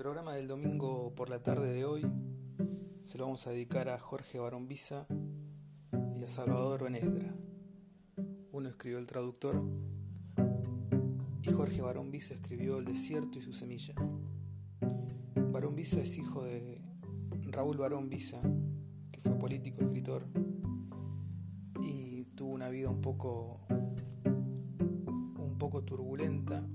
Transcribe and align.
programa 0.00 0.32
del 0.32 0.48
domingo 0.48 1.12
por 1.14 1.28
la 1.28 1.42
tarde 1.42 1.74
de 1.74 1.84
hoy 1.84 2.00
se 3.04 3.18
lo 3.18 3.24
vamos 3.24 3.46
a 3.46 3.50
dedicar 3.50 3.90
a 3.90 3.98
Jorge 3.98 4.38
Barón 4.38 4.66
Visa 4.66 5.06
y 6.16 6.24
a 6.24 6.28
Salvador 6.28 6.84
Benesdra. 6.84 7.30
Uno 8.50 8.70
escribió 8.70 8.98
El 8.98 9.04
Traductor 9.04 9.62
y 11.42 11.52
Jorge 11.52 11.82
Barón 11.82 12.10
Visa 12.10 12.32
escribió 12.32 12.78
El 12.78 12.86
Desierto 12.86 13.38
y 13.38 13.42
su 13.42 13.52
semilla. 13.52 13.92
Barón 15.52 15.76
Visa 15.76 16.00
es 16.00 16.16
hijo 16.16 16.44
de 16.44 16.80
Raúl 17.50 17.76
Barón 17.76 18.08
Visa, 18.08 18.40
que 19.12 19.20
fue 19.20 19.38
político, 19.38 19.82
escritor 19.82 20.24
y 21.82 22.24
tuvo 22.36 22.54
una 22.54 22.70
vida 22.70 22.88
un 22.88 23.02
poco 23.02 23.60
un 25.36 25.56
poco 25.58 25.84
turbulenta 25.84 26.66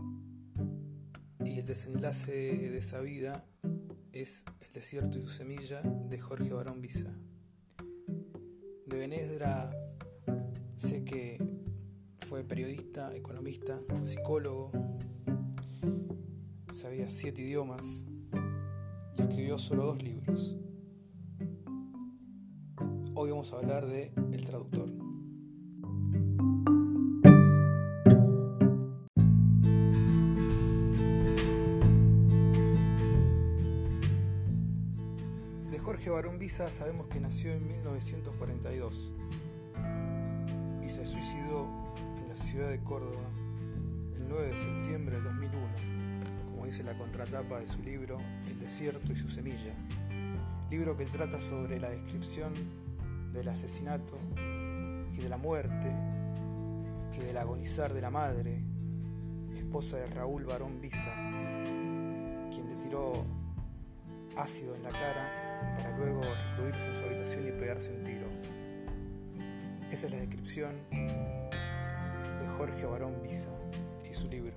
y 1.55 1.59
el 1.59 1.65
desenlace 1.65 2.31
de 2.69 2.77
esa 2.77 2.99
vida 2.99 3.45
es 4.11 4.43
El 4.59 4.73
desierto 4.73 5.17
y 5.17 5.21
su 5.21 5.29
semilla 5.29 5.81
de 5.81 6.19
Jorge 6.19 6.51
Barón 6.51 6.81
Visa. 6.81 7.17
De 8.85 8.97
Benedra 8.97 9.71
sé 10.75 11.05
que 11.05 11.37
fue 12.17 12.43
periodista, 12.43 13.15
economista, 13.15 13.79
psicólogo, 14.03 14.73
sabía 16.73 17.09
siete 17.09 17.41
idiomas 17.41 18.03
y 19.17 19.21
escribió 19.21 19.57
solo 19.57 19.85
dos 19.85 20.03
libros. 20.03 20.57
Hoy 23.13 23.29
vamos 23.29 23.53
a 23.53 23.59
hablar 23.59 23.85
de 23.85 24.11
El 24.33 24.45
traductor. 24.45 25.04
Jorge 36.05 36.21
Barón 36.21 36.37
Visa 36.37 36.69
sabemos 36.69 37.07
que 37.07 37.19
nació 37.19 37.51
en 37.51 37.67
1942 37.67 39.11
y 40.83 40.89
se 40.91 41.03
suicidó 41.03 41.67
en 42.21 42.29
la 42.29 42.35
ciudad 42.35 42.69
de 42.69 42.79
Córdoba 42.83 43.27
el 44.13 44.29
9 44.29 44.49
de 44.49 44.55
septiembre 44.55 45.15
del 45.15 45.23
2001, 45.23 45.67
como 46.51 46.65
dice 46.65 46.83
la 46.83 46.95
contratapa 46.95 47.57
de 47.57 47.67
su 47.67 47.81
libro 47.81 48.19
El 48.45 48.59
desierto 48.59 49.13
y 49.13 49.15
su 49.15 49.31
semilla, 49.31 49.73
libro 50.69 50.95
que 50.95 51.05
trata 51.05 51.39
sobre 51.39 51.79
la 51.79 51.89
descripción 51.89 52.53
del 53.33 53.47
asesinato 53.49 54.19
y 55.11 55.17
de 55.17 55.27
la 55.27 55.37
muerte 55.37 55.91
y 57.13 57.17
del 57.17 57.35
agonizar 57.35 57.95
de 57.95 58.01
la 58.01 58.11
madre, 58.11 58.61
esposa 59.55 59.97
de 59.97 60.05
Raúl 60.05 60.45
Barón 60.45 60.81
Visa, 60.81 61.15
quien 62.51 62.67
le 62.67 62.75
tiró 62.83 63.25
ácido 64.37 64.75
en 64.75 64.83
la 64.83 64.91
cara 64.91 65.44
para 65.75 65.97
luego 65.97 66.21
recluirse 66.51 66.89
en 66.89 66.95
su 66.95 67.03
habitación 67.03 67.47
y 67.47 67.51
pegarse 67.51 67.91
un 67.91 68.03
tiro. 68.03 68.27
Esa 69.91 70.07
es 70.07 70.11
la 70.11 70.19
descripción 70.19 70.75
de 70.91 72.47
Jorge 72.57 72.85
Barón 72.85 73.21
Visa 73.21 73.49
y 74.09 74.13
su 74.13 74.27
libro. 74.27 74.55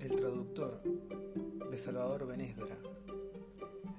El 0.00 0.16
traductor 0.16 0.82
de 1.70 1.78
Salvador 1.78 2.26
Benesdra 2.26 2.76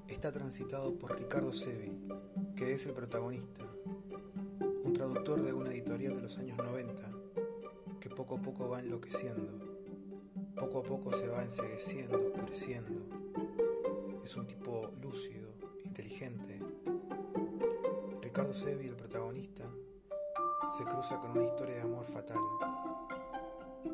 está 0.08 0.32
transitado 0.32 0.98
por 0.98 1.18
Ricardo 1.18 1.54
Sevi, 1.54 2.02
que 2.56 2.74
es 2.74 2.86
el 2.86 2.94
protagonista, 2.94 3.64
un 4.84 4.94
traductor 4.94 5.42
de 5.42 5.54
una 5.54 5.72
editorial 5.72 6.16
de 6.16 6.22
los 6.22 6.38
años 6.38 6.58
90 6.58 7.21
que 8.02 8.10
poco 8.10 8.36
a 8.36 8.42
poco 8.42 8.68
va 8.68 8.80
enloqueciendo, 8.80 9.48
poco 10.56 10.80
a 10.80 10.84
poco 10.84 11.14
se 11.14 11.28
va 11.28 11.44
ensegueciendo, 11.44 12.20
oscureciendo. 12.20 13.06
Es 14.24 14.36
un 14.36 14.48
tipo 14.48 14.90
lúcido, 15.00 15.54
inteligente. 15.86 16.60
Ricardo 18.20 18.54
Sevi, 18.54 18.88
el 18.88 18.96
protagonista, 18.96 19.66
se 20.76 20.84
cruza 20.84 21.20
con 21.20 21.32
una 21.32 21.44
historia 21.44 21.76
de 21.76 21.82
amor 21.82 22.08
fatal. 22.08 22.40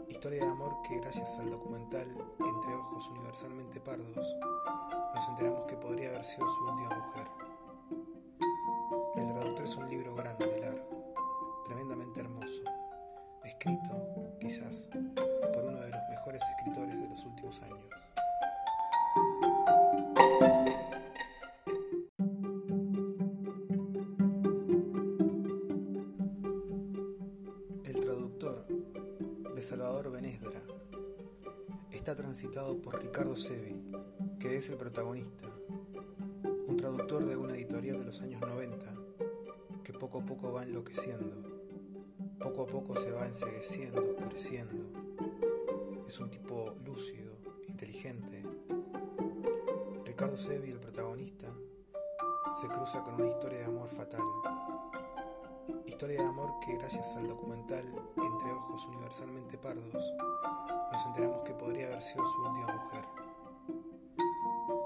Historia 0.07 0.45
de 0.45 0.51
amor 0.51 0.77
que 0.87 0.99
gracias 0.99 1.37
al 1.39 1.51
documental 1.51 2.07
Entre 2.39 2.75
Ojos 2.75 3.09
Universalmente 3.09 3.81
Pardos 3.81 4.35
nos 5.13 5.27
enteramos 5.29 5.65
que 5.65 5.75
podría 5.75 6.09
haber 6.09 6.25
sido 6.25 6.47
su 6.49 6.63
última 6.63 6.97
mujer. 6.97 7.27
El 9.17 9.25
traductor 9.33 9.65
es 9.65 9.75
un 9.75 9.89
libro 9.89 10.15
grande, 10.15 10.59
largo, 10.61 11.13
tremendamente 11.65 12.21
hermoso 12.21 12.63
quizás, 14.39 14.89
por 15.53 15.65
uno 15.65 15.81
de 15.81 15.89
los 15.89 16.09
mejores 16.09 16.41
escritores 16.41 17.01
de 17.01 17.09
los 17.09 17.25
últimos 17.25 17.61
años. 17.63 17.79
El 27.83 27.99
traductor 27.99 28.67
de 29.53 29.63
Salvador 29.63 30.11
Benesdra 30.11 30.61
está 31.91 32.15
transitado 32.15 32.81
por 32.81 33.01
Ricardo 33.01 33.35
Sevi, 33.35 33.83
que 34.39 34.55
es 34.55 34.69
el 34.69 34.77
protagonista, 34.77 35.45
un 36.67 36.77
traductor 36.77 37.25
de 37.25 37.35
una 37.35 37.55
editorial 37.55 37.99
de 37.99 38.05
los 38.05 38.21
años 38.21 38.39
90 38.39 38.85
que 39.83 39.91
poco 39.91 40.19
a 40.19 40.25
poco 40.25 40.53
va 40.53 40.63
enloqueciendo 40.63 41.46
poco 42.57 42.63
a 42.63 42.81
poco 42.81 42.99
se 42.99 43.11
va 43.11 43.23
ensegueciendo, 43.27 44.01
oscureciendo. 44.01 44.83
Es 46.07 46.19
un 46.19 46.31
tipo 46.31 46.73
lúcido, 46.83 47.37
inteligente. 47.67 48.43
Ricardo 50.03 50.35
Sevi, 50.35 50.71
el 50.71 50.79
protagonista, 50.79 51.47
se 52.59 52.67
cruza 52.67 53.03
con 53.03 53.13
una 53.13 53.27
historia 53.27 53.59
de 53.59 53.65
amor 53.65 53.89
fatal. 53.89 54.23
Historia 55.85 56.19
de 56.23 56.27
amor 56.27 56.53
que 56.65 56.77
gracias 56.77 57.15
al 57.15 57.27
documental 57.27 57.85
Entre 58.15 58.51
Ojos 58.51 58.87
Universalmente 58.87 59.59
Pardos 59.59 60.13
nos 60.91 61.05
enteramos 61.05 61.43
que 61.43 61.53
podría 61.53 61.85
haber 61.85 62.01
sido 62.01 62.25
su 62.25 62.41
última 62.41 62.75
mujer. 62.75 63.05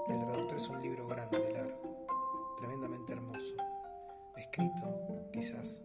El 0.08 0.18
traductor 0.18 0.58
es 0.58 0.68
un 0.68 0.82
libro 0.82 1.08
grande, 1.08 1.52
largo, 1.54 2.06
tremendamente 2.58 3.14
hermoso, 3.14 3.54
escrito, 4.36 5.30
quizás, 5.32 5.80